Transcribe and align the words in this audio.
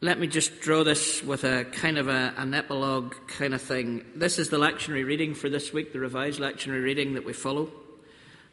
let 0.00 0.20
me 0.20 0.28
just 0.28 0.60
draw 0.60 0.84
this 0.84 1.24
with 1.24 1.42
a 1.42 1.64
kind 1.64 1.98
of 1.98 2.06
a, 2.06 2.32
an 2.36 2.54
epilogue 2.54 3.16
kind 3.26 3.52
of 3.52 3.60
thing. 3.60 4.04
This 4.14 4.38
is 4.38 4.48
the 4.48 4.56
lectionary 4.56 5.04
reading 5.04 5.34
for 5.34 5.48
this 5.48 5.72
week, 5.72 5.92
the 5.92 5.98
revised 5.98 6.38
lectionary 6.38 6.84
reading 6.84 7.14
that 7.14 7.24
we 7.24 7.32
follow. 7.32 7.68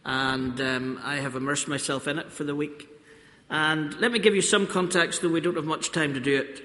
And 0.04 0.60
um, 0.60 1.00
I 1.04 1.18
have 1.18 1.36
immersed 1.36 1.68
myself 1.68 2.08
in 2.08 2.18
it 2.18 2.32
for 2.32 2.44
the 2.44 2.56
week. 2.56 2.90
And 3.48 3.94
let 4.00 4.12
me 4.12 4.18
give 4.18 4.34
you 4.34 4.42
some 4.42 4.66
context, 4.66 5.22
though 5.22 5.30
we 5.30 5.40
don't 5.40 5.56
have 5.56 5.66
much 5.66 5.92
time 5.92 6.16
to 6.16 6.20
do 6.20 6.36
it. 6.36 6.64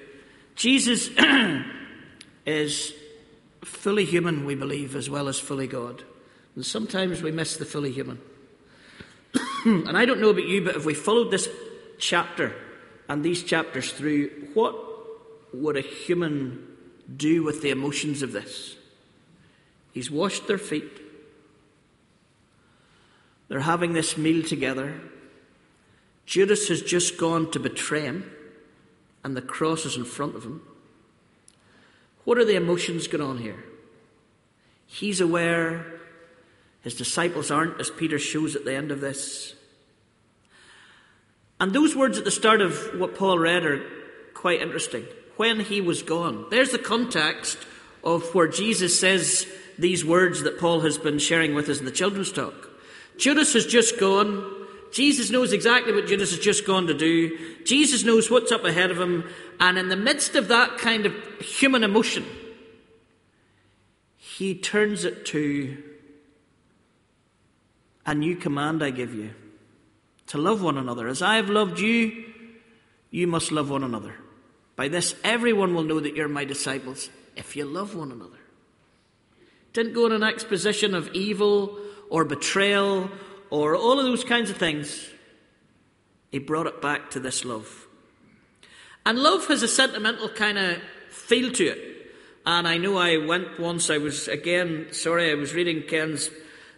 Jesus 0.55 1.11
is 2.47 2.93
fully 3.63 4.05
human, 4.05 4.45
we 4.45 4.55
believe, 4.55 4.95
as 4.95 5.11
well 5.11 5.27
as 5.27 5.39
fully 5.39 5.67
God. 5.67 6.03
And 6.55 6.65
sometimes 6.65 7.21
we 7.21 7.31
miss 7.31 7.55
the 7.55 7.65
fully 7.65 7.91
human. 7.91 8.19
and 9.65 9.95
I 9.95 10.05
don't 10.05 10.19
know 10.19 10.31
about 10.31 10.47
you, 10.47 10.63
but 10.63 10.75
if 10.75 10.85
we 10.85 10.95
followed 10.95 11.29
this 11.29 11.47
chapter 11.99 12.55
and 13.09 13.23
these 13.23 13.43
chapters 13.43 13.91
through, 13.91 14.29
what 14.53 14.75
would 15.53 15.77
a 15.77 15.81
human 15.81 16.67
do 17.15 17.43
with 17.43 17.61
the 17.61 17.69
emotions 17.69 18.21
of 18.21 18.31
this? 18.31 18.75
He's 19.91 20.09
washed 20.09 20.47
their 20.47 20.57
feet. 20.57 21.01
They're 23.49 23.59
having 23.59 23.93
this 23.93 24.17
meal 24.17 24.43
together. 24.43 25.01
Judas 26.25 26.69
has 26.69 26.81
just 26.81 27.17
gone 27.17 27.51
to 27.51 27.59
betray 27.59 28.01
him, 28.01 28.31
and 29.23 29.35
the 29.35 29.41
cross 29.41 29.85
is 29.85 29.97
in 29.97 30.05
front 30.05 30.35
of 30.35 30.43
him. 30.43 30.61
What 32.23 32.37
are 32.37 32.45
the 32.45 32.55
emotions 32.55 33.07
going 33.07 33.23
on 33.23 33.39
here? 33.39 33.63
He's 34.85 35.19
aware, 35.19 35.99
his 36.81 36.95
disciples 36.95 37.51
aren't, 37.51 37.79
as 37.79 37.89
Peter 37.89 38.19
shows 38.19 38.55
at 38.55 38.63
the 38.63 38.75
end 38.75 38.91
of 38.91 39.01
this. 39.01 39.55
And 41.61 41.73
those 41.73 41.95
words 41.95 42.17
at 42.17 42.23
the 42.23 42.31
start 42.31 42.59
of 42.59 42.75
what 42.99 43.15
Paul 43.15 43.37
read 43.37 43.63
are 43.63 43.85
quite 44.33 44.63
interesting. 44.63 45.05
When 45.37 45.59
he 45.59 45.79
was 45.79 46.01
gone. 46.01 46.47
There's 46.49 46.71
the 46.71 46.79
context 46.79 47.55
of 48.03 48.33
where 48.33 48.47
Jesus 48.47 48.99
says 48.99 49.45
these 49.77 50.03
words 50.03 50.41
that 50.41 50.59
Paul 50.59 50.79
has 50.79 50.97
been 50.97 51.19
sharing 51.19 51.53
with 51.53 51.69
us 51.69 51.77
in 51.77 51.85
the 51.85 51.91
children's 51.91 52.31
talk. 52.31 52.67
Judas 53.15 53.53
has 53.53 53.67
just 53.67 53.99
gone. 53.99 54.43
Jesus 54.91 55.29
knows 55.29 55.53
exactly 55.53 55.93
what 55.93 56.07
Judas 56.07 56.31
has 56.31 56.39
just 56.39 56.65
gone 56.65 56.87
to 56.87 56.95
do. 56.95 57.37
Jesus 57.63 58.03
knows 58.03 58.31
what's 58.31 58.51
up 58.51 58.65
ahead 58.65 58.89
of 58.89 58.99
him. 58.99 59.29
And 59.59 59.77
in 59.77 59.87
the 59.87 59.95
midst 59.95 60.33
of 60.33 60.47
that 60.47 60.79
kind 60.79 61.05
of 61.05 61.13
human 61.39 61.83
emotion, 61.83 62.25
he 64.17 64.55
turns 64.55 65.05
it 65.05 65.27
to 65.27 65.77
a 68.03 68.15
new 68.15 68.35
command 68.35 68.83
I 68.83 68.89
give 68.89 69.13
you 69.13 69.35
to 70.31 70.37
love 70.37 70.61
one 70.63 70.77
another. 70.77 71.09
As 71.09 71.21
I 71.21 71.35
have 71.35 71.49
loved 71.49 71.77
you, 71.77 72.23
you 73.09 73.27
must 73.27 73.51
love 73.51 73.69
one 73.69 73.83
another. 73.83 74.15
By 74.77 74.87
this, 74.87 75.13
everyone 75.25 75.75
will 75.75 75.83
know 75.83 75.99
that 75.99 76.15
you're 76.15 76.29
my 76.29 76.45
disciples 76.45 77.09
if 77.35 77.57
you 77.57 77.65
love 77.65 77.95
one 77.95 78.13
another. 78.13 78.39
Didn't 79.73 79.91
go 79.91 80.05
in 80.05 80.13
an 80.13 80.23
exposition 80.23 80.95
of 80.95 81.09
evil 81.09 81.77
or 82.09 82.23
betrayal 82.23 83.11
or 83.49 83.75
all 83.75 83.99
of 83.99 84.05
those 84.05 84.23
kinds 84.23 84.49
of 84.49 84.55
things. 84.55 85.09
He 86.31 86.39
brought 86.39 86.67
it 86.67 86.81
back 86.81 87.11
to 87.11 87.19
this 87.19 87.43
love. 87.43 87.87
And 89.05 89.19
love 89.19 89.47
has 89.47 89.63
a 89.63 89.67
sentimental 89.67 90.29
kind 90.29 90.57
of 90.57 90.77
feel 91.09 91.51
to 91.51 91.65
it. 91.65 92.13
And 92.45 92.69
I 92.69 92.77
know 92.77 92.97
I 92.97 93.17
went 93.17 93.59
once, 93.59 93.89
I 93.89 93.97
was, 93.97 94.29
again, 94.29 94.87
sorry, 94.91 95.29
I 95.29 95.35
was 95.35 95.53
reading 95.53 95.83
Ken's 95.89 96.29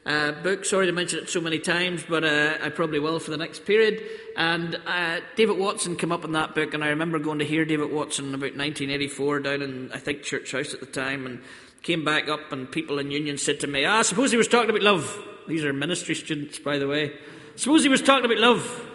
uh, 0.05 0.31
book. 0.31 0.65
Sorry 0.65 0.85
to 0.85 0.91
mention 0.91 1.19
it 1.19 1.29
so 1.29 1.39
many 1.39 1.59
times, 1.59 2.03
but 2.07 2.23
uh, 2.23 2.57
I 2.61 2.69
probably 2.69 2.99
will 2.99 3.19
for 3.19 3.31
the 3.31 3.37
next 3.37 3.65
period. 3.65 4.03
And 4.35 4.75
uh, 4.85 5.21
David 5.35 5.57
Watson 5.57 5.95
came 5.95 6.11
up 6.11 6.25
in 6.25 6.33
that 6.33 6.55
book, 6.55 6.73
and 6.73 6.83
I 6.83 6.89
remember 6.89 7.19
going 7.19 7.39
to 7.39 7.45
hear 7.45 7.65
David 7.65 7.91
Watson 7.91 8.29
about 8.29 8.55
1984 8.55 9.39
down 9.39 9.61
in, 9.61 9.91
I 9.93 9.99
think, 9.99 10.23
Church 10.23 10.51
House 10.51 10.73
at 10.73 10.79
the 10.79 10.85
time, 10.85 11.25
and 11.25 11.41
came 11.81 12.03
back 12.03 12.27
up, 12.27 12.51
and 12.51 12.71
people 12.71 12.99
in 12.99 13.11
Union 13.11 13.37
said 13.37 13.59
to 13.61 13.67
me, 13.67 13.85
Ah, 13.85 14.01
suppose 14.01 14.31
he 14.31 14.37
was 14.37 14.47
talking 14.47 14.69
about 14.69 14.81
love. 14.81 15.17
These 15.47 15.65
are 15.65 15.73
ministry 15.73 16.15
students, 16.15 16.59
by 16.59 16.77
the 16.77 16.87
way. 16.87 17.13
Suppose 17.55 17.83
he 17.83 17.89
was 17.89 18.01
talking 18.01 18.25
about 18.25 18.37
love. 18.37 18.89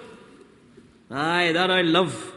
Aye, 1.11 1.53
that 1.53 1.71
I 1.71 1.83
love. 1.83 2.35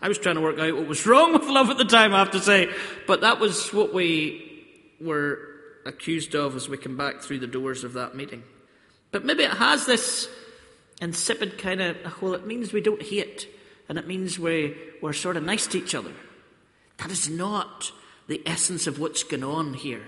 I 0.00 0.08
was 0.08 0.18
trying 0.18 0.34
to 0.34 0.40
work 0.40 0.58
out 0.58 0.74
what 0.74 0.88
was 0.88 1.06
wrong 1.06 1.32
with 1.32 1.44
love 1.46 1.70
at 1.70 1.78
the 1.78 1.84
time, 1.84 2.14
I 2.14 2.18
have 2.18 2.32
to 2.32 2.40
say. 2.40 2.68
But 3.06 3.20
that 3.22 3.40
was 3.40 3.72
what 3.72 3.94
we 3.94 4.66
were 5.00 5.51
accused 5.84 6.34
of 6.34 6.56
as 6.56 6.68
we 6.68 6.76
come 6.76 6.96
back 6.96 7.20
through 7.20 7.38
the 7.38 7.46
doors 7.46 7.84
of 7.84 7.92
that 7.94 8.14
meeting. 8.14 8.42
But 9.10 9.24
maybe 9.24 9.44
it 9.44 9.50
has 9.52 9.86
this 9.86 10.28
insipid 11.00 11.58
kind 11.58 11.80
of, 11.80 12.22
well, 12.22 12.34
it 12.34 12.46
means 12.46 12.72
we 12.72 12.80
don't 12.80 13.02
hate, 13.02 13.48
and 13.88 13.98
it 13.98 14.06
means 14.06 14.38
we, 14.38 14.76
we're 15.00 15.12
sort 15.12 15.36
of 15.36 15.42
nice 15.42 15.66
to 15.68 15.78
each 15.78 15.94
other. 15.94 16.12
That 16.98 17.10
is 17.10 17.28
not 17.28 17.92
the 18.28 18.42
essence 18.46 18.86
of 18.86 18.98
what's 18.98 19.24
going 19.24 19.44
on 19.44 19.74
here. 19.74 20.02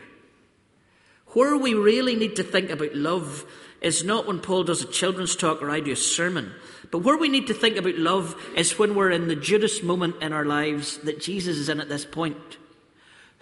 Where 1.29 1.57
we 1.57 1.75
really 1.75 2.15
need 2.15 2.37
to 2.37 2.45
think 2.45 2.71
about 2.71 2.95
love 2.95 3.45
is 3.81 4.05
not 4.05 4.27
when 4.27 4.41
Paul 4.41 4.65
does 4.65 4.83
a 4.83 4.87
children's 4.87 5.35
talk 5.37 5.61
or 5.61 5.69
I 5.69 5.81
do 5.81 5.93
a 5.93 5.97
sermon, 5.97 6.53
but 6.91 7.01
where 7.01 7.19
we 7.19 7.29
need 7.29 7.49
to 7.49 7.55
think 7.55 7.77
about 7.77 7.97
love 7.97 8.41
is 8.56 8.79
when 8.79 8.95
we're 8.95 9.11
in 9.11 9.27
the 9.27 9.37
Judas 9.37 9.83
moment 9.83 10.23
in 10.23 10.33
our 10.33 10.45
lives 10.45 10.99
that 10.99 11.21
Jesus 11.21 11.56
is 11.59 11.69
in 11.69 11.81
at 11.81 11.89
this 11.89 12.05
point. 12.05 12.56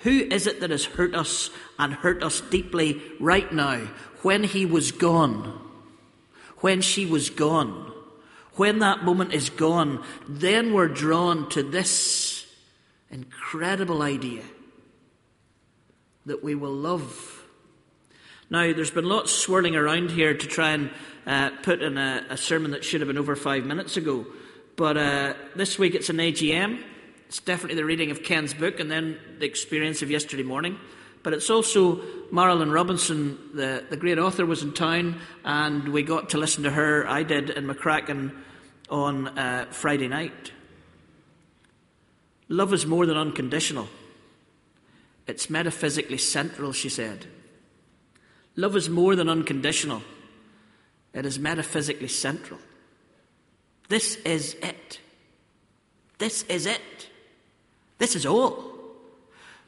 Who 0.02 0.10
is 0.10 0.46
it 0.46 0.60
that 0.60 0.70
has 0.70 0.84
hurt 0.84 1.14
us 1.14 1.50
and 1.78 1.94
hurt 1.94 2.22
us 2.22 2.40
deeply 2.40 3.00
right 3.20 3.50
now 3.52 3.88
when 4.22 4.44
he 4.44 4.66
was 4.66 4.90
gone? 4.90 5.60
When 6.58 6.80
she 6.80 7.06
was 7.06 7.30
gone? 7.30 7.92
When 8.54 8.80
that 8.80 9.04
moment 9.04 9.32
is 9.32 9.48
gone, 9.48 10.04
then 10.28 10.72
we're 10.74 10.88
drawn 10.88 11.48
to 11.50 11.62
this 11.62 12.46
incredible 13.10 14.02
idea 14.02 14.42
that 16.26 16.42
we 16.42 16.54
will 16.54 16.74
love. 16.74 17.44
Now, 18.50 18.72
there's 18.72 18.90
been 18.90 19.08
lots 19.08 19.32
swirling 19.32 19.76
around 19.76 20.10
here 20.10 20.34
to 20.34 20.46
try 20.46 20.72
and 20.72 20.90
uh, 21.26 21.50
put 21.62 21.80
in 21.80 21.96
a, 21.96 22.26
a, 22.30 22.36
sermon 22.36 22.72
that 22.72 22.84
should 22.84 23.00
have 23.00 23.08
been 23.08 23.18
over 23.18 23.36
five 23.36 23.64
minutes 23.64 23.96
ago. 23.96 24.26
But 24.76 24.96
uh, 24.96 25.34
this 25.56 25.78
week 25.78 25.94
it's 25.94 26.10
an 26.10 26.16
AGM. 26.18 26.82
It's 27.32 27.40
definitely 27.40 27.76
the 27.76 27.86
reading 27.86 28.10
of 28.10 28.22
Ken's 28.22 28.52
book 28.52 28.78
and 28.78 28.90
then 28.90 29.18
the 29.38 29.46
experience 29.46 30.02
of 30.02 30.10
yesterday 30.10 30.42
morning. 30.42 30.78
But 31.22 31.32
it's 31.32 31.48
also 31.48 31.96
Marilynne 32.30 32.70
Robinson, 32.70 33.38
the, 33.54 33.82
the 33.88 33.96
great 33.96 34.18
author, 34.18 34.44
was 34.44 34.62
in 34.62 34.74
town, 34.74 35.18
and 35.42 35.88
we 35.88 36.02
got 36.02 36.28
to 36.30 36.36
listen 36.36 36.64
to 36.64 36.70
her. 36.70 37.08
I 37.08 37.22
did 37.22 37.48
in 37.48 37.66
McCracken 37.66 38.36
on 38.90 39.28
uh, 39.28 39.64
Friday 39.70 40.08
night. 40.08 40.52
Love 42.50 42.74
is 42.74 42.84
more 42.84 43.06
than 43.06 43.16
unconditional, 43.16 43.88
it's 45.26 45.48
metaphysically 45.48 46.18
central, 46.18 46.74
she 46.74 46.90
said. 46.90 47.24
Love 48.56 48.76
is 48.76 48.90
more 48.90 49.16
than 49.16 49.30
unconditional, 49.30 50.02
it 51.14 51.24
is 51.24 51.38
metaphysically 51.38 52.08
central. 52.08 52.60
This 53.88 54.16
is 54.16 54.52
it. 54.62 55.00
This 56.18 56.42
is 56.42 56.66
it. 56.66 57.08
This 58.02 58.16
is 58.16 58.26
all. 58.26 58.64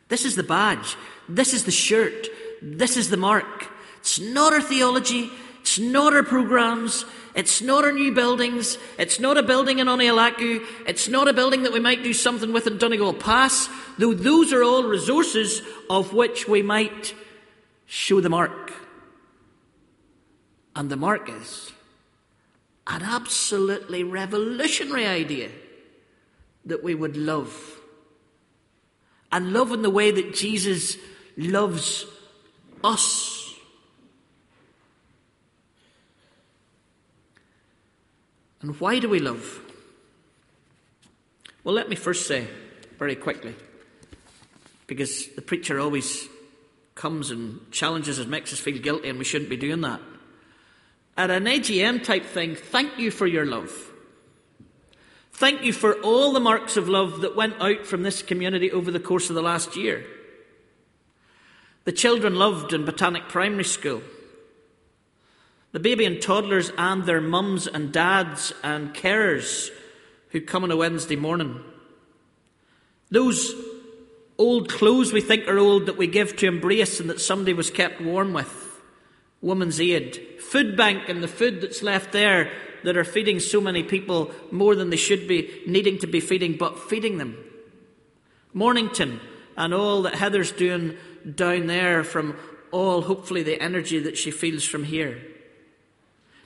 This 0.09 0.25
is 0.25 0.35
the 0.35 0.43
badge. 0.43 0.97
This 1.29 1.55
is 1.55 1.67
the 1.67 1.71
shirt. 1.71 2.27
This 2.61 2.97
is 2.97 3.09
the 3.09 3.17
mark. 3.17 3.71
It's 3.99 4.19
not 4.19 4.53
our 4.53 4.61
theology. 4.61 5.31
It's 5.61 5.79
not 5.79 6.13
our 6.13 6.25
programs. 6.25 7.05
It's 7.37 7.63
not 7.63 7.85
our 7.85 7.93
new 7.93 8.13
buildings. 8.13 8.77
It's 8.99 9.21
not 9.21 9.37
a 9.37 9.45
building 9.45 9.79
in 9.79 9.87
Onialaku. 9.87 10.67
It's 10.85 11.09
not 11.09 11.29
a 11.29 11.33
building 11.33 11.63
that 11.63 11.73
we 11.73 11.79
might 11.79 12.03
do 12.03 12.13
something 12.13 12.53
with 12.53 12.67
in 12.67 12.77
Donegal 12.77 13.15
Pass, 13.15 13.69
though 13.99 14.15
those 14.15 14.53
are 14.53 14.65
all 14.65 14.83
resources 14.83 15.63
of 15.89 16.13
which 16.13 16.49
we 16.49 16.61
might 16.61 17.15
show 17.87 18.21
the 18.21 18.31
mark. 18.31 18.73
And 20.75 20.91
the 20.91 20.97
mark 20.97 21.31
is 21.31 21.71
an 22.89 23.03
absolutely 23.03 24.03
revolutionary 24.03 25.07
idea 25.07 25.51
that 26.65 26.83
we 26.83 26.97
would 26.97 27.17
love 27.17 27.81
and 29.35 29.53
love 29.53 29.73
in 29.73 29.83
the 29.83 29.91
way 29.91 30.13
that 30.13 30.33
Jesus 30.33 30.97
loves 31.37 32.07
us. 32.85 33.53
And 38.63 38.79
why 38.79 39.01
do 39.01 39.09
we 39.09 39.19
love? 39.19 39.61
Well, 41.65 41.75
let 41.75 41.89
me 41.89 41.97
first 41.97 42.29
say 42.29 42.47
very 42.97 43.17
quickly, 43.17 43.57
because 44.87 45.27
the 45.35 45.43
preacher 45.43 45.81
always 45.81 46.29
comes 46.95 47.33
and 47.33 47.59
challenges 47.73 48.21
us, 48.21 48.27
makes 48.29 48.53
us 48.53 48.61
feel 48.61 48.79
guilty, 48.79 49.09
and 49.09 49.19
we 49.19 49.25
shouldn't 49.25 49.51
be 49.51 49.57
doing 49.57 49.81
that. 49.81 50.01
At 51.17 51.33
an 51.33 51.47
AGM 51.47 52.05
type 52.05 52.25
thing, 52.25 52.55
thank 52.55 53.01
you 53.01 53.11
for 53.11 53.27
your 53.27 53.47
love. 53.47 53.91
Thank 55.35 55.65
you 55.65 55.73
for 55.73 55.95
all 55.95 56.33
the 56.33 56.39
marks 56.39 56.77
of 56.77 56.89
love 56.89 57.23
that 57.23 57.35
went 57.35 57.61
out 57.61 57.87
from 57.87 58.05
this 58.05 58.23
community 58.23 58.71
over 58.71 58.93
the 58.93 59.01
course 59.01 59.29
of 59.31 59.35
the 59.35 59.43
last 59.43 59.75
year. 59.75 60.07
The 61.85 61.93
children 61.93 62.37
loved 62.37 62.73
in 62.73 62.85
Botanic 62.85 63.29
Primary 63.29 63.65
School. 63.65 64.01
The 65.73 65.81
baby 65.81 66.05
and 66.05 66.23
toddlers 66.23 66.71
and 66.79 67.05
their 67.05 67.21
mums 67.21 67.67
and 67.67 67.93
dads 67.93 68.53
and 68.63 68.95
carers 68.95 69.71
who 70.31 70.41
come 70.41 70.63
on 70.63 70.71
a 70.71 70.77
Wednesday 70.77 71.17
morning 71.17 71.61
Those 73.11 73.55
old 74.39 74.69
clothes 74.69 75.13
we 75.13 75.21
think 75.21 75.49
are 75.49 75.59
old 75.59 75.87
that 75.87 75.97
we 75.97 76.07
give 76.07 76.37
to 76.37 76.47
embrace 76.47 77.01
and 77.01 77.11
that 77.11 77.21
somebody 77.21 77.53
was 77.53 77.71
kept 77.71 78.01
warm 78.01 78.33
with. 78.33 78.81
Woman's 79.41 79.81
Aid. 79.81 80.41
Food 80.41 80.77
bank 80.77 81.09
and 81.09 81.23
the 81.23 81.29
food 81.29 81.61
that's 81.61 81.83
left 81.83 82.13
there 82.13 82.53
that 82.85 82.97
are 82.97 83.05
feeding 83.05 83.41
so 83.41 83.61
many 83.61 83.83
people 83.83 84.31
more 84.51 84.75
than 84.75 84.91
they 84.91 84.97
should 84.97 85.27
be 85.27 85.63
needing 85.67 85.99
to 85.99 86.07
be 86.07 86.21
feeding, 86.21 86.57
but 86.57 86.79
feeding 86.79 87.19
them. 87.19 87.37
Mornington 88.53 89.21
and 89.57 89.75
all 89.75 90.03
that 90.03 90.15
Heather's 90.15 90.53
doing 90.53 90.97
down 91.35 91.67
there 91.67 92.05
from 92.05 92.37
all, 92.71 93.03
hopefully, 93.03 93.43
the 93.43 93.61
energy 93.61 93.99
that 94.01 94.17
she 94.17 94.31
feels 94.31 94.65
from 94.65 94.85
here. 94.85 95.21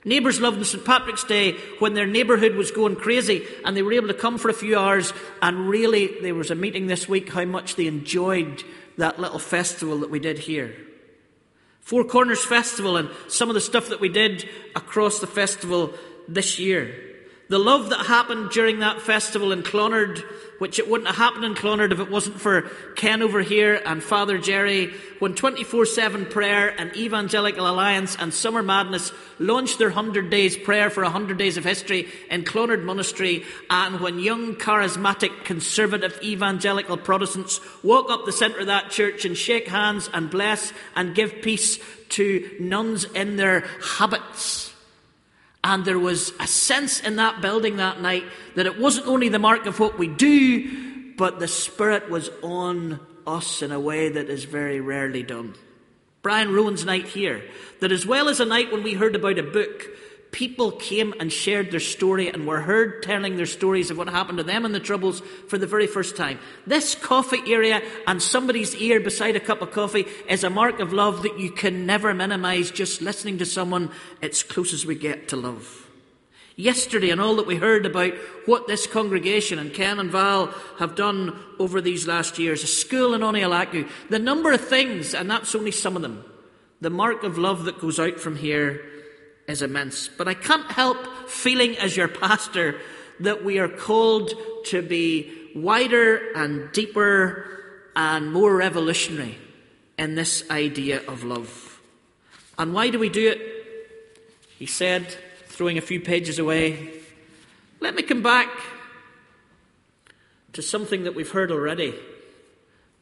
Neighbours 0.04 0.40
loved 0.40 0.64
St. 0.64 0.84
Patrick's 0.84 1.24
Day 1.24 1.52
when 1.80 1.94
their 1.94 2.06
neighbourhood 2.06 2.54
was 2.54 2.70
going 2.70 2.96
crazy 2.96 3.44
and 3.64 3.76
they 3.76 3.82
were 3.82 3.92
able 3.92 4.08
to 4.08 4.14
come 4.14 4.38
for 4.38 4.48
a 4.48 4.54
few 4.54 4.78
hours 4.78 5.12
and 5.42 5.68
really 5.68 6.20
there 6.20 6.34
was 6.34 6.50
a 6.50 6.54
meeting 6.54 6.86
this 6.86 7.08
week 7.08 7.30
how 7.30 7.44
much 7.44 7.74
they 7.74 7.86
enjoyed 7.86 8.62
that 8.96 9.18
little 9.18 9.38
festival 9.38 9.98
that 9.98 10.10
we 10.10 10.18
did 10.18 10.38
here. 10.38 10.74
Four 11.80 12.04
Corners 12.04 12.44
Festival 12.44 12.96
and 12.96 13.10
some 13.28 13.48
of 13.48 13.54
the 13.54 13.60
stuff 13.60 13.88
that 13.88 14.00
we 14.00 14.08
did 14.08 14.48
across 14.76 15.20
the 15.20 15.26
festival 15.26 15.94
this 16.28 16.58
year. 16.58 16.94
The 17.48 17.58
love 17.58 17.88
that 17.88 18.04
happened 18.04 18.50
during 18.50 18.80
that 18.80 19.00
festival 19.00 19.52
in 19.52 19.62
Clonard, 19.62 20.18
which 20.58 20.78
it 20.78 20.86
wouldn't 20.86 21.08
have 21.08 21.16
happened 21.16 21.46
in 21.46 21.54
Clonard 21.54 21.92
if 21.92 21.98
it 21.98 22.10
wasn't 22.10 22.38
for 22.38 22.68
Ken 22.94 23.22
over 23.22 23.40
here 23.40 23.80
and 23.86 24.02
Father 24.02 24.36
Jerry, 24.36 24.92
when 25.18 25.34
24 25.34 25.86
7 25.86 26.26
prayer 26.26 26.68
and 26.78 26.94
Evangelical 26.94 27.66
Alliance 27.66 28.18
and 28.20 28.34
Summer 28.34 28.62
Madness 28.62 29.12
launched 29.38 29.78
their 29.78 29.88
100 29.88 30.28
days 30.28 30.58
prayer 30.58 30.90
for 30.90 31.02
100 31.02 31.38
days 31.38 31.56
of 31.56 31.64
history 31.64 32.08
in 32.30 32.44
Clonard 32.44 32.84
Monastery, 32.84 33.44
and 33.70 33.98
when 33.98 34.18
young, 34.18 34.54
charismatic, 34.54 35.46
conservative 35.46 36.20
evangelical 36.22 36.98
Protestants 36.98 37.62
walk 37.82 38.10
up 38.10 38.26
the 38.26 38.32
centre 38.32 38.60
of 38.60 38.66
that 38.66 38.90
church 38.90 39.24
and 39.24 39.38
shake 39.38 39.68
hands 39.68 40.10
and 40.12 40.28
bless 40.28 40.74
and 40.94 41.14
give 41.14 41.40
peace 41.40 41.78
to 42.10 42.46
nuns 42.60 43.04
in 43.04 43.36
their 43.36 43.60
habits 43.96 44.74
and 45.64 45.84
there 45.84 45.98
was 45.98 46.32
a 46.40 46.46
sense 46.46 47.00
in 47.00 47.16
that 47.16 47.40
building 47.40 47.76
that 47.76 48.00
night 48.00 48.24
that 48.54 48.66
it 48.66 48.78
wasn't 48.78 49.06
only 49.06 49.28
the 49.28 49.38
mark 49.38 49.66
of 49.66 49.80
what 49.80 49.98
we 49.98 50.08
do, 50.08 51.14
but 51.16 51.40
the 51.40 51.48
Spirit 51.48 52.10
was 52.10 52.30
on 52.42 53.00
us 53.26 53.62
in 53.62 53.72
a 53.72 53.80
way 53.80 54.08
that 54.08 54.30
is 54.30 54.44
very 54.44 54.80
rarely 54.80 55.22
done. 55.22 55.54
Brian 56.22 56.52
Rowan's 56.52 56.84
night 56.84 57.08
here, 57.08 57.42
that 57.80 57.92
as 57.92 58.06
well 58.06 58.28
as 58.28 58.40
a 58.40 58.44
night 58.44 58.72
when 58.72 58.82
we 58.82 58.94
heard 58.94 59.14
about 59.14 59.38
a 59.38 59.42
book, 59.42 59.86
people 60.30 60.72
came 60.72 61.14
and 61.20 61.32
shared 61.32 61.70
their 61.70 61.80
story 61.80 62.28
and 62.28 62.46
were 62.46 62.60
heard 62.60 63.02
telling 63.02 63.36
their 63.36 63.46
stories 63.46 63.90
of 63.90 63.98
what 63.98 64.08
happened 64.08 64.38
to 64.38 64.44
them 64.44 64.64
in 64.64 64.72
the 64.72 64.80
Troubles 64.80 65.20
for 65.48 65.58
the 65.58 65.66
very 65.66 65.86
first 65.86 66.16
time. 66.16 66.38
This 66.66 66.94
coffee 66.94 67.52
area 67.52 67.82
and 68.06 68.22
somebody's 68.22 68.74
ear 68.76 69.00
beside 69.00 69.36
a 69.36 69.40
cup 69.40 69.62
of 69.62 69.72
coffee 69.72 70.06
is 70.28 70.44
a 70.44 70.50
mark 70.50 70.80
of 70.80 70.92
love 70.92 71.22
that 71.22 71.38
you 71.38 71.50
can 71.50 71.86
never 71.86 72.12
minimize 72.12 72.70
just 72.70 73.00
listening 73.00 73.38
to 73.38 73.46
someone. 73.46 73.90
It's 74.20 74.42
close 74.42 74.72
as 74.72 74.84
we 74.84 74.94
get 74.94 75.28
to 75.28 75.36
love. 75.36 75.86
Yesterday, 76.56 77.10
and 77.10 77.20
all 77.20 77.36
that 77.36 77.46
we 77.46 77.56
heard 77.56 77.86
about 77.86 78.14
what 78.44 78.66
this 78.66 78.86
congregation 78.86 79.60
and 79.60 79.72
Ken 79.72 80.00
and 80.00 80.10
Val 80.10 80.52
have 80.78 80.96
done 80.96 81.38
over 81.60 81.80
these 81.80 82.08
last 82.08 82.36
years, 82.38 82.64
a 82.64 82.66
school 82.66 83.14
in 83.14 83.20
Onialaku, 83.20 83.88
the 84.10 84.18
number 84.18 84.52
of 84.52 84.66
things, 84.66 85.14
and 85.14 85.30
that's 85.30 85.54
only 85.54 85.70
some 85.70 85.94
of 85.94 86.02
them, 86.02 86.24
the 86.80 86.90
mark 86.90 87.22
of 87.22 87.38
love 87.38 87.64
that 87.64 87.78
goes 87.78 88.00
out 88.00 88.18
from 88.18 88.34
here 88.34 88.97
is 89.48 89.62
immense. 89.62 90.08
But 90.08 90.28
I 90.28 90.34
can't 90.34 90.70
help 90.70 91.28
feeling, 91.28 91.76
as 91.78 91.96
your 91.96 92.06
pastor, 92.06 92.80
that 93.20 93.44
we 93.44 93.58
are 93.58 93.68
called 93.68 94.32
to 94.66 94.82
be 94.82 95.50
wider 95.54 96.30
and 96.34 96.70
deeper 96.72 97.44
and 97.96 98.32
more 98.32 98.54
revolutionary 98.54 99.38
in 99.98 100.14
this 100.14 100.48
idea 100.50 101.04
of 101.08 101.24
love. 101.24 101.80
And 102.56 102.72
why 102.72 102.90
do 102.90 102.98
we 102.98 103.08
do 103.08 103.28
it? 103.28 103.40
He 104.58 104.66
said, 104.66 105.16
throwing 105.46 105.78
a 105.78 105.80
few 105.80 106.00
pages 106.00 106.38
away, 106.38 106.90
let 107.80 107.94
me 107.94 108.02
come 108.02 108.22
back 108.22 108.48
to 110.52 110.62
something 110.62 111.04
that 111.04 111.14
we've 111.14 111.30
heard 111.30 111.50
already 111.50 111.94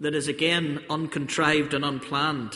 that 0.01 0.15
is 0.15 0.29
again 0.29 0.85
uncontrived 0.89 1.75
and 1.75 1.85
unplanned. 1.85 2.55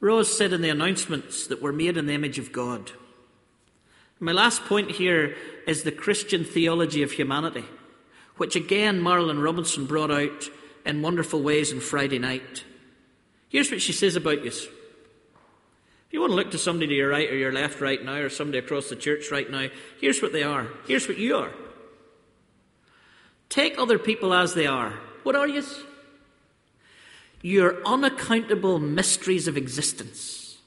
Rose 0.00 0.36
said 0.36 0.52
in 0.52 0.62
the 0.62 0.68
announcements 0.68 1.46
that 1.46 1.62
we're 1.62 1.72
made 1.72 1.96
in 1.96 2.06
the 2.06 2.14
image 2.14 2.38
of 2.38 2.52
God. 2.52 2.92
My 4.18 4.32
last 4.32 4.64
point 4.64 4.92
here 4.92 5.36
is 5.66 5.82
the 5.82 5.92
Christian 5.92 6.44
theology 6.44 7.02
of 7.02 7.12
humanity, 7.12 7.64
which 8.36 8.56
again 8.56 9.02
Marilynne 9.02 9.42
Robinson 9.42 9.86
brought 9.86 10.10
out 10.10 10.44
in 10.86 11.02
wonderful 11.02 11.42
ways 11.42 11.72
on 11.72 11.80
Friday 11.80 12.18
night. 12.18 12.64
Here's 13.48 13.70
what 13.70 13.82
she 13.82 13.92
says 13.92 14.16
about 14.16 14.42
you. 14.44 14.50
If 14.50 16.12
you 16.12 16.20
want 16.20 16.30
to 16.30 16.36
look 16.36 16.52
to 16.52 16.58
somebody 16.58 16.86
to 16.88 16.94
your 16.94 17.10
right 17.10 17.28
or 17.28 17.36
your 17.36 17.52
left 17.52 17.80
right 17.80 18.02
now, 18.02 18.16
or 18.16 18.28
somebody 18.28 18.58
across 18.58 18.88
the 18.88 18.96
church 18.96 19.30
right 19.30 19.50
now, 19.50 19.68
here's 20.00 20.22
what 20.22 20.32
they 20.32 20.44
are. 20.44 20.68
Here's 20.86 21.08
what 21.08 21.18
you 21.18 21.36
are. 21.36 21.52
Take 23.48 23.78
other 23.78 23.98
people 23.98 24.32
as 24.32 24.54
they 24.54 24.66
are. 24.66 24.94
What 25.24 25.36
are 25.36 25.48
you? 25.48 25.62
Your 27.42 27.82
unaccountable 27.86 28.78
mysteries 28.78 29.48
of 29.48 29.56
existence. 29.56 30.58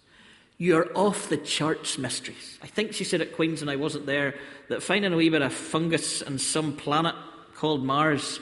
You're 0.57 0.89
off 0.95 1.30
the 1.30 1.38
charts 1.38 1.98
mysteries. 1.98 2.60
I 2.62 2.68
think 2.68 2.94
she 2.94 3.04
said 3.04 3.21
at 3.21 3.36
Queen's, 3.36 3.62
and 3.62 3.71
I 3.71 3.77
wasn't 3.77 4.06
there, 4.06 4.36
that 4.68 4.83
finding 4.83 5.13
a 5.13 5.16
wee 5.16 5.30
bit 5.30 5.42
of 5.42 5.54
fungus 5.54 6.21
on 6.21 6.38
some 6.38 6.75
planet 6.75 7.16
called 7.56 7.83
Mars 7.83 8.39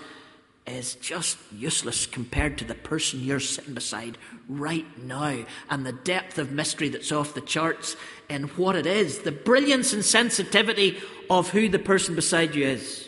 is 0.68 0.96
just 0.96 1.38
useless 1.54 2.06
compared 2.06 2.58
to 2.58 2.66
the 2.66 2.76
person 2.76 3.22
you're 3.24 3.40
sitting 3.40 3.74
beside 3.74 4.18
right 4.50 4.86
now 5.02 5.46
and 5.70 5.86
the 5.86 5.94
depth 5.94 6.38
of 6.38 6.52
mystery 6.52 6.90
that's 6.90 7.12
off 7.12 7.34
the 7.34 7.42
charts 7.42 7.96
and 8.30 8.50
what 8.58 8.76
it 8.76 8.86
is, 8.86 9.20
the 9.20 9.32
brilliance 9.32 9.94
and 9.94 10.04
sensitivity 10.04 10.98
of 11.30 11.50
who 11.52 11.70
the 11.70 11.80
person 11.80 12.16
beside 12.16 12.54
you 12.54 12.66
is. 12.66 13.07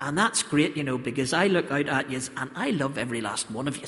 And 0.00 0.16
that's 0.16 0.42
great, 0.42 0.76
you 0.76 0.82
know, 0.82 0.96
because 0.96 1.32
I 1.32 1.46
look 1.48 1.70
out 1.70 1.86
at 1.86 2.10
you 2.10 2.20
and 2.36 2.50
I 2.54 2.70
love 2.70 2.96
every 2.96 3.20
last 3.20 3.50
one 3.50 3.68
of 3.68 3.76
you. 3.76 3.86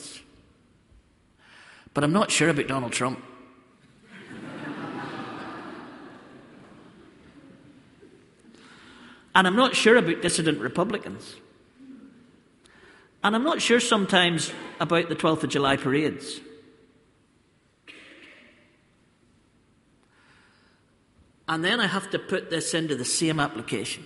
But 1.95 2.05
I'm 2.05 2.13
not 2.13 2.31
sure 2.31 2.51
about 2.51 2.69
Donald 2.69 2.93
Trump. 2.93 3.25
and 9.35 9.47
I'm 9.47 9.57
not 9.57 9.75
sure 9.75 9.97
about 9.97 10.21
dissident 10.21 10.61
Republicans. 10.61 11.37
And 13.25 13.35
I'm 13.37 13.45
not 13.45 13.63
sure 13.63 13.81
sometimes 13.81 14.53
about 14.81 15.09
the 15.09 15.17
12th 15.17 15.45
of 15.45 15.51
July 15.51 15.77
parades. 15.77 16.41
And 21.49 21.65
then 21.65 21.81
I 21.81 21.87
have 21.87 22.11
to 22.11 22.19
put 22.19 22.51
this 22.51 22.75
into 22.75 22.97
the 22.97 23.05
same 23.05 23.39
application. 23.41 24.05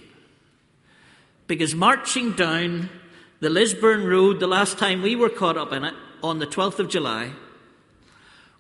Because 1.47 1.75
marching 1.75 2.33
down 2.33 2.91
the 3.41 3.51
Lisburn 3.51 4.05
Road 4.05 4.41
the 4.41 4.47
last 4.47 4.79
time 4.79 5.03
we 5.03 5.15
were 5.15 5.29
caught 5.29 5.57
up 5.57 5.73
in 5.73 5.85
it, 5.85 5.95
on 6.23 6.39
the 6.39 6.47
12th 6.47 6.79
of 6.79 6.89
July, 6.89 7.33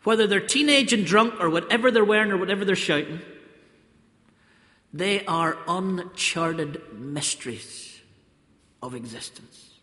whether 0.05 0.27
they're 0.27 0.41
teenage 0.41 0.93
and 0.93 1.05
drunk 1.05 1.35
or 1.41 1.51
whatever 1.51 1.91
they're 1.91 2.05
wearing 2.05 2.31
or 2.31 2.37
whatever 2.37 2.65
they're 2.65 2.77
shouting, 2.77 3.21
they 4.93 5.25
are 5.27 5.59
uncharted 5.67 6.81
mysteries 6.93 8.01
of 8.83 8.95
existence. 8.95 9.75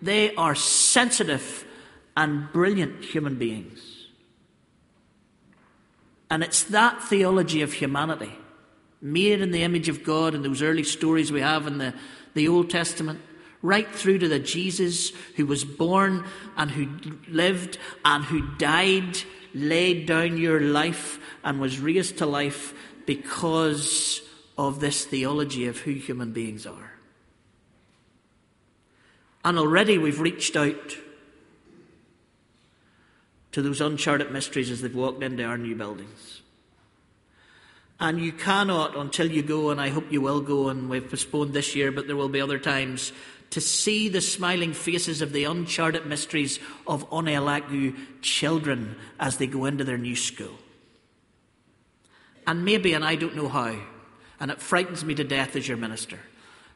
They 0.00 0.34
are 0.36 0.54
sensitive 0.54 1.64
and 2.16 2.52
brilliant 2.52 3.04
human 3.04 3.36
beings. 3.36 3.80
And 6.30 6.44
it's 6.44 6.62
that 6.64 7.02
theology 7.02 7.62
of 7.62 7.72
humanity 7.72 8.32
made 9.00 9.40
in 9.40 9.50
the 9.50 9.62
image 9.62 9.88
of 9.88 10.04
God 10.04 10.34
in 10.34 10.42
those 10.42 10.62
early 10.62 10.84
stories 10.84 11.32
we 11.32 11.40
have 11.40 11.66
in 11.66 11.78
the, 11.78 11.94
the 12.34 12.48
Old 12.48 12.70
Testament, 12.70 13.20
right 13.62 13.88
through 13.88 14.18
to 14.18 14.28
the 14.28 14.38
Jesus 14.38 15.10
who 15.36 15.46
was 15.46 15.64
born 15.64 16.24
and 16.56 16.70
who 16.70 16.88
lived 17.28 17.78
and 18.04 18.24
who 18.24 18.54
died, 18.56 19.18
laid 19.54 20.06
down 20.06 20.36
your 20.36 20.60
life 20.60 21.18
and 21.44 21.60
was 21.60 21.80
raised 21.80 22.18
to 22.18 22.26
life 22.26 22.74
because 23.06 24.22
of 24.56 24.80
this 24.80 25.04
theology 25.04 25.66
of 25.66 25.78
who 25.78 25.92
human 25.92 26.32
beings 26.32 26.66
are. 26.66 26.92
And 29.44 29.58
already 29.58 29.96
we've 29.96 30.20
reached 30.20 30.54
out 30.56 30.96
to 33.52 33.62
those 33.62 33.80
uncharted 33.80 34.30
mysteries 34.30 34.70
as 34.70 34.82
they've 34.82 34.94
walked 34.94 35.22
into 35.22 35.44
our 35.44 35.58
new 35.58 35.74
buildings. 35.74 36.39
And 38.00 38.18
you 38.18 38.32
cannot, 38.32 38.96
until 38.96 39.30
you 39.30 39.42
go, 39.42 39.70
and 39.70 39.80
I 39.80 39.90
hope 39.90 40.10
you 40.10 40.22
will 40.22 40.40
go, 40.40 40.68
and 40.68 40.88
we've 40.88 41.08
postponed 41.08 41.52
this 41.52 41.76
year, 41.76 41.92
but 41.92 42.06
there 42.06 42.16
will 42.16 42.30
be 42.30 42.40
other 42.40 42.58
times, 42.58 43.12
to 43.50 43.60
see 43.60 44.08
the 44.08 44.20
smiling 44.20 44.72
faces 44.72 45.20
of 45.20 45.32
the 45.32 45.44
uncharted 45.44 46.06
mysteries 46.06 46.58
of 46.86 47.08
Onialaku 47.10 47.94
children 48.22 48.96
as 49.18 49.36
they 49.36 49.46
go 49.46 49.66
into 49.66 49.84
their 49.84 49.98
new 49.98 50.16
school. 50.16 50.56
And 52.46 52.64
maybe, 52.64 52.94
and 52.94 53.04
I 53.04 53.16
don't 53.16 53.36
know 53.36 53.48
how, 53.48 53.76
and 54.40 54.50
it 54.50 54.62
frightens 54.62 55.04
me 55.04 55.14
to 55.16 55.24
death 55.24 55.54
as 55.54 55.68
your 55.68 55.76
minister, 55.76 56.20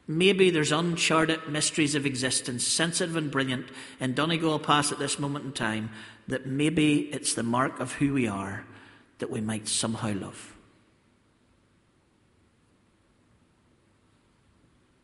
Maybe 0.07 0.51
there's 0.51 0.71
uncharted 0.71 1.49
mysteries 1.49 1.95
of 1.95 2.05
existence, 2.05 2.65
sensitive 2.65 3.15
and 3.15 3.31
brilliant, 3.31 3.69
in 3.99 4.13
Donegal 4.13 4.59
Pass 4.59 4.91
at 4.91 4.99
this 4.99 5.17
moment 5.17 5.45
in 5.45 5.51
time, 5.51 5.89
that 6.27 6.45
maybe 6.45 7.09
it's 7.11 7.33
the 7.33 7.43
mark 7.43 7.79
of 7.79 7.93
who 7.93 8.13
we 8.13 8.27
are 8.27 8.65
that 9.17 9.31
we 9.31 9.41
might 9.41 9.67
somehow 9.67 10.13
love. 10.13 10.54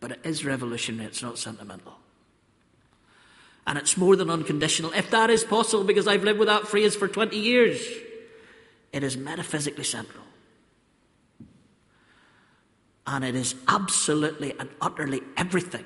But 0.02 0.12
it 0.12 0.20
is 0.26 0.44
revolutionary, 0.44 1.08
it's 1.08 1.22
not 1.22 1.38
sentimental. 1.38 1.94
And 3.66 3.78
it's 3.78 3.96
more 3.96 4.18
than 4.18 4.30
unconditional, 4.30 4.92
if 4.92 5.10
that 5.12 5.30
is 5.30 5.46
possible, 5.46 5.86
because 5.86 6.08
I've 6.08 6.24
lived 6.24 6.40
with 6.40 6.48
that 6.48 6.68
phrase 6.68 6.96
for 6.96 7.08
20 7.08 7.38
years. 7.38 7.80
It 8.92 9.04
is 9.04 9.16
metaphysically 9.16 9.84
central. 9.86 10.26
And 13.08 13.24
it 13.24 13.36
is 13.36 13.56
absolutely 13.68 14.54
and 14.60 14.70
utterly 14.82 15.22
everything 15.38 15.86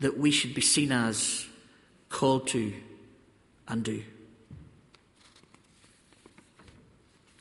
that 0.00 0.16
we 0.16 0.30
should 0.30 0.54
be 0.54 0.60
seen 0.60 0.92
as 0.92 1.46
called 2.08 2.46
to 2.48 2.72
and 3.68 3.82
do. 3.82 4.02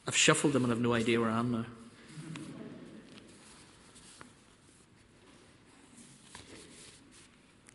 I've 0.08 0.16
shuffled 0.16 0.54
them 0.54 0.64
and 0.64 0.74
I've 0.74 0.80
no 0.82 0.94
idea 0.94 1.20
where 1.20 1.30
I 1.30 1.40
am 1.40 1.52
now. 1.52 1.66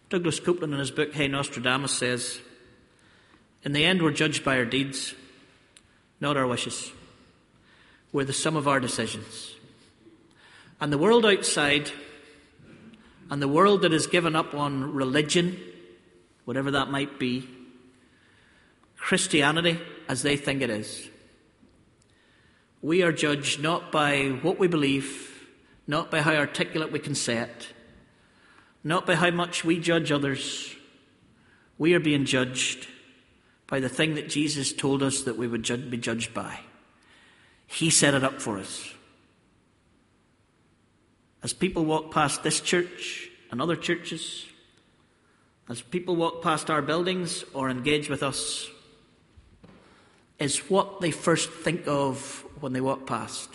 Douglas 0.08 0.38
Coupland, 0.38 0.72
in 0.72 0.78
his 0.78 0.92
book 0.92 1.12
Hey 1.12 1.26
Nostradamus, 1.26 1.90
says 1.90 2.38
In 3.64 3.72
the 3.72 3.84
end, 3.84 4.00
we're 4.00 4.12
judged 4.12 4.44
by 4.44 4.56
our 4.56 4.64
deeds, 4.64 5.16
not 6.20 6.36
our 6.36 6.46
wishes. 6.46 6.92
We're 8.12 8.24
the 8.24 8.32
sum 8.32 8.54
of 8.54 8.68
our 8.68 8.78
decisions. 8.78 9.56
And 10.80 10.92
the 10.92 10.98
world 10.98 11.26
outside, 11.26 11.90
and 13.30 13.42
the 13.42 13.48
world 13.48 13.82
that 13.82 13.90
has 13.90 14.06
given 14.06 14.36
up 14.36 14.54
on 14.54 14.94
religion, 14.94 15.58
whatever 16.44 16.70
that 16.70 16.88
might 16.88 17.18
be, 17.18 17.48
Christianity 18.96 19.80
as 20.08 20.22
they 20.22 20.36
think 20.36 20.62
it 20.62 20.70
is, 20.70 21.08
we 22.80 23.02
are 23.02 23.10
judged 23.10 23.60
not 23.60 23.90
by 23.90 24.26
what 24.42 24.60
we 24.60 24.68
believe, 24.68 25.48
not 25.88 26.12
by 26.12 26.20
how 26.20 26.36
articulate 26.36 26.92
we 26.92 27.00
can 27.00 27.16
say 27.16 27.38
it, 27.38 27.72
not 28.86 29.04
by 29.04 29.16
how 29.16 29.32
much 29.32 29.64
we 29.64 29.80
judge 29.80 30.12
others. 30.12 30.72
We 31.76 31.94
are 31.94 32.00
being 32.00 32.24
judged 32.24 32.86
by 33.66 33.80
the 33.80 33.88
thing 33.88 34.14
that 34.14 34.28
Jesus 34.28 34.72
told 34.72 35.02
us 35.02 35.22
that 35.22 35.36
we 35.36 35.48
would 35.48 35.90
be 35.90 35.96
judged 35.96 36.32
by. 36.32 36.60
He 37.66 37.90
set 37.90 38.14
it 38.14 38.22
up 38.22 38.40
for 38.40 38.58
us. 38.58 38.88
As 41.42 41.52
people 41.52 41.84
walk 41.84 42.12
past 42.12 42.44
this 42.44 42.60
church 42.60 43.28
and 43.50 43.60
other 43.60 43.74
churches, 43.74 44.46
as 45.68 45.82
people 45.82 46.14
walk 46.14 46.40
past 46.40 46.70
our 46.70 46.80
buildings 46.80 47.44
or 47.54 47.68
engage 47.68 48.08
with 48.08 48.22
us, 48.22 48.70
is 50.38 50.58
what 50.70 51.00
they 51.00 51.10
first 51.10 51.50
think 51.50 51.88
of 51.88 52.46
when 52.60 52.72
they 52.72 52.80
walk 52.80 53.04
past. 53.04 53.50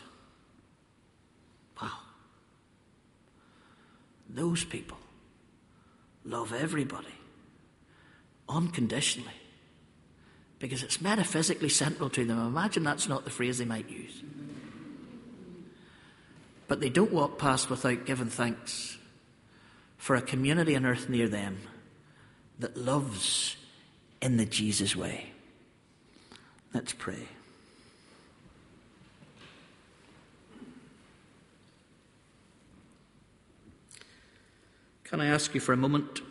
Wow. 1.81 1.99
Those 4.29 4.65
people 4.65 4.97
love 6.23 6.53
everybody 6.53 7.13
unconditionally 8.47 9.33
because 10.59 10.83
it's 10.83 11.01
metaphysically 11.01 11.69
central 11.69 12.09
to 12.11 12.23
them. 12.23 12.39
Imagine 12.39 12.83
that's 12.83 13.09
not 13.09 13.23
the 13.23 13.31
phrase 13.31 13.57
they 13.57 13.65
might 13.65 13.89
use. 13.89 14.21
But 16.67 16.79
they 16.79 16.89
don't 16.89 17.11
walk 17.11 17.37
past 17.37 17.69
without 17.69 18.05
giving 18.05 18.29
thanks 18.29 18.97
for 19.97 20.15
a 20.15 20.21
community 20.21 20.75
on 20.75 20.85
earth 20.85 21.09
near 21.09 21.27
them 21.27 21.59
that 22.59 22.77
loves 22.77 23.55
in 24.21 24.37
the 24.37 24.45
Jesus 24.45 24.95
way. 24.95 25.31
Let's 26.73 26.93
pray. 26.93 27.27
Can 35.11 35.19
I 35.19 35.25
ask 35.25 35.53
you 35.53 35.59
for 35.59 35.73
a 35.73 35.77
moment 35.77 36.21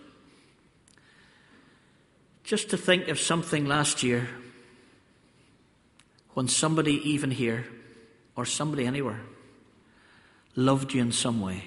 just 2.45 2.71
to 2.71 2.79
think 2.79 3.09
of 3.09 3.21
something 3.21 3.67
last 3.67 4.03
year 4.03 4.27
when 6.33 6.49
somebody, 6.49 6.95
even 7.11 7.31
here, 7.31 7.67
or 8.37 8.47
somebody 8.47 8.87
anywhere, 8.87 9.21
loved 10.57 10.95
you 10.95 11.03
in 11.03 11.13
some 11.13 11.43
way? 11.43 11.65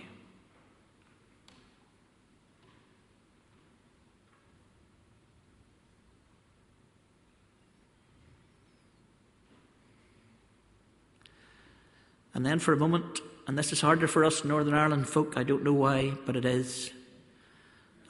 And 12.33 12.43
then 12.43 12.57
for 12.57 12.73
a 12.73 12.77
moment, 12.77 13.19
and 13.45 13.55
this 13.55 13.71
is 13.71 13.81
harder 13.81 14.07
for 14.07 14.25
us 14.25 14.43
Northern 14.43 14.73
Ireland 14.73 15.07
folk, 15.07 15.37
I 15.37 15.43
don't 15.43 15.63
know 15.63 15.73
why, 15.73 16.17
but 16.25 16.35
it 16.35 16.45
is. 16.45 16.89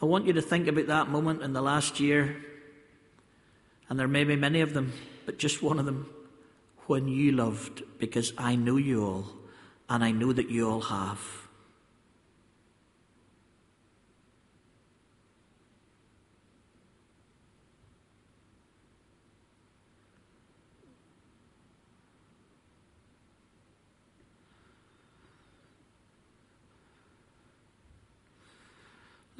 I 0.04 0.06
want 0.06 0.28
you 0.28 0.34
to 0.34 0.42
think 0.42 0.68
about 0.68 0.88
that 0.88 1.08
moment 1.08 1.44
in 1.44 1.54
the 1.54 1.62
last 1.62 2.02
year, 2.02 2.36
and 3.88 3.98
there 3.98 4.10
may 4.10 4.26
be 4.26 4.36
many 4.36 4.60
of 4.60 4.74
them, 4.74 4.92
but 5.26 5.38
just 5.38 5.64
one 5.64 5.80
of 5.80 5.86
them, 5.86 6.14
when 6.88 7.08
you 7.08 7.32
loved, 7.32 7.84
because 8.00 8.34
I 8.38 8.58
know 8.58 8.76
you 8.76 9.02
all, 9.02 9.28
and 9.88 10.04
I 10.04 10.12
know 10.12 10.34
that 10.34 10.50
you 10.50 10.70
all 10.70 10.82
have. 10.82 11.43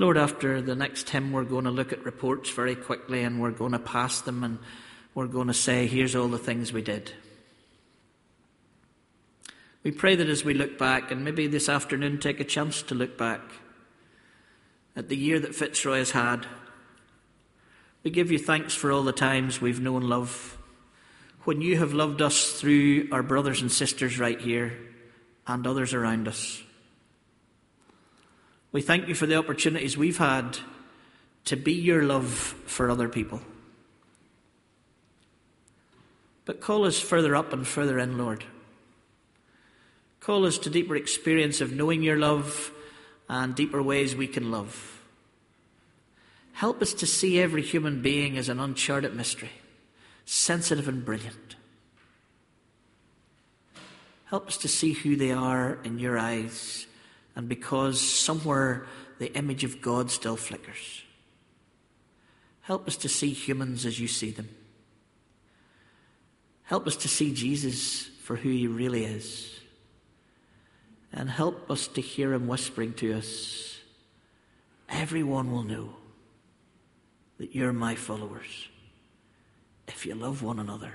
Lord, 0.04 0.18
after 0.18 0.62
the 0.62 0.76
next 0.76 1.10
hymn, 1.10 1.32
we're 1.32 1.46
going 1.46 1.64
to 1.64 1.72
look 1.72 1.94
at 1.94 2.04
reports 2.04 2.50
very 2.50 2.76
quickly 2.76 3.24
and 3.24 3.42
we're 3.42 3.52
going 3.52 3.72
to 3.72 3.80
pass 3.80 4.20
them 4.20 4.44
and 4.44 4.60
we're 5.16 5.28
going 5.28 5.48
to 5.48 5.54
say, 5.54 5.88
here's 5.88 6.14
all 6.14 6.28
the 6.28 6.38
things 6.38 6.74
we 6.74 6.82
did. 6.82 7.14
We 9.82 9.92
pray 9.92 10.18
that 10.18 10.28
as 10.28 10.44
we 10.44 10.56
look 10.56 10.78
back, 10.78 11.10
and 11.10 11.24
maybe 11.24 11.48
this 11.48 11.70
afternoon 11.70 12.20
take 12.20 12.42
a 12.42 12.44
chance 12.44 12.82
to 12.82 12.96
look 12.96 13.18
back 13.18 13.40
at 14.94 15.08
the 15.08 15.16
year 15.16 15.40
that 15.40 15.56
Fitzroy 15.56 16.00
has 16.00 16.12
had, 16.12 16.48
we 18.04 18.12
give 18.12 18.30
you 18.30 18.40
thanks 18.40 18.76
for 18.76 18.92
all 18.92 19.04
the 19.04 19.14
times 19.14 19.62
we've 19.62 19.80
known 19.80 20.02
love, 20.02 20.58
when 21.44 21.62
you 21.62 21.78
have 21.78 21.94
loved 21.94 22.22
us 22.22 22.52
through 22.52 23.08
our 23.14 23.24
brothers 23.24 23.62
and 23.62 23.72
sisters 23.72 24.20
right 24.20 24.42
here 24.42 24.78
and 25.48 25.66
others 25.66 25.94
around 25.94 26.28
us. 26.28 26.62
We 28.74 28.82
thank 28.82 29.08
you 29.08 29.14
for 29.14 29.28
the 29.28 29.36
opportunities 29.36 29.96
we've 29.96 30.18
had 30.18 30.58
to 31.46 31.56
be 31.56 31.74
your 31.74 32.02
love 32.02 32.28
for 32.28 32.90
other 32.90 33.08
people. 33.08 33.40
But 36.46 36.60
call 36.60 36.84
us 36.86 37.00
further 37.00 37.36
up 37.36 37.54
and 37.54 37.68
further 37.68 38.00
in, 38.00 38.18
Lord. 38.18 38.44
Call 40.20 40.46
us 40.48 40.58
to 40.58 40.72
deeper 40.72 40.96
experience 40.96 41.62
of 41.62 41.72
knowing 41.72 42.02
your 42.02 42.18
love 42.18 42.72
and 43.30 43.54
deeper 43.54 43.82
ways 43.82 44.16
we 44.16 44.28
can 44.28 44.50
love. 44.50 45.02
Help 46.54 46.82
us 46.82 46.94
to 46.96 47.06
see 47.06 47.40
every 47.40 47.62
human 47.62 48.02
being 48.02 48.38
as 48.38 48.50
an 48.50 48.60
uncharted 48.60 49.16
mystery, 49.16 49.52
sensitive 50.26 50.88
and 50.88 51.06
brilliant. 51.06 51.58
Help 54.26 54.48
us 54.48 54.58
to 54.58 54.68
see 54.68 54.94
who 54.94 55.16
they 55.16 55.32
are 55.32 55.78
in 55.84 56.00
your 56.00 56.18
eyes 56.18 56.88
and 57.36 57.50
because 57.50 58.00
somewhere 58.00 58.86
the 59.20 59.34
image 59.34 59.64
of 59.64 59.82
God 59.82 60.12
still 60.12 60.36
flickers. 60.36 61.04
Help 62.62 62.88
us 62.88 62.96
to 62.98 63.10
see 63.10 63.32
humans 63.32 63.86
as 63.86 64.00
you 64.00 64.08
see 64.08 64.32
them. 64.32 64.50
Help 66.64 66.88
us 66.88 66.96
to 66.98 67.08
see 67.08 67.34
Jesus 67.34 68.08
for 68.24 68.36
who 68.36 68.50
he 68.50 68.68
really 68.68 69.06
is. 69.06 69.60
And 71.12 71.30
help 71.30 71.70
us 71.70 71.88
to 71.90 72.02
hear 72.02 72.34
him 72.34 72.48
whispering 72.48 72.94
to 72.96 73.14
us 73.14 73.74
everyone 74.90 75.52
will 75.52 75.64
know 75.64 75.90
that 77.38 77.56
you're 77.56 77.74
my 77.74 77.96
followers 77.96 78.70
if 79.88 80.06
you 80.06 80.16
love 80.16 80.42
one 80.42 80.60
another. 80.60 80.94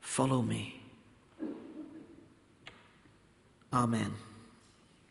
Follow 0.00 0.42
me. 0.42 0.82
Amen. 3.72 4.12